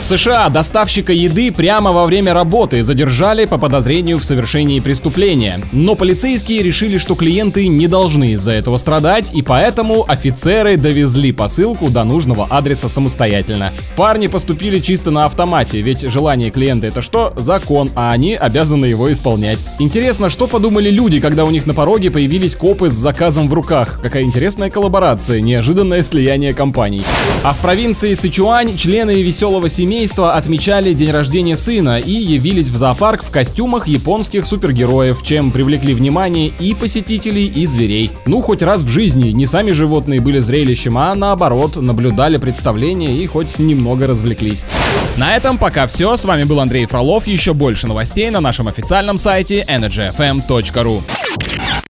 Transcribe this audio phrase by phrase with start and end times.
[0.00, 5.60] В США доставщика еды прямо во время работы задержали по подозрению в совершении преступления.
[5.72, 11.90] Но полицейские решили, что клиенты не должны из-за этого страдать, и поэтому офицеры довезли посылку
[11.90, 13.72] до нужного адреса самостоятельно.
[13.96, 17.32] Парни поступили чисто на автомате, ведь желание клиента это что?
[17.36, 19.58] Закон, а они обязаны его исполнять.
[19.80, 23.98] Интересно, что подумали люди, когда у них на пороге появились копы с заказом в руках?
[24.00, 27.02] Какая интересная коллаборация, неожиданное слияние компаний.
[27.42, 33.22] А в провинции Сычуань члены веселого семейства отмечали день рождения сына и явились в зоопарк
[33.22, 38.10] в костюмах японских супергероев, чем привлекли внимание и посетителей, и зверей.
[38.26, 43.26] Ну, хоть раз в жизни не сами животные были зрелищем, а наоборот, наблюдали представление и
[43.26, 44.64] хоть немного развлеклись.
[45.16, 46.16] На этом пока все.
[46.16, 47.26] С вами был Андрей Фролов.
[47.26, 51.02] Еще больше новостей на нашем официальном сайте energyfm.ru.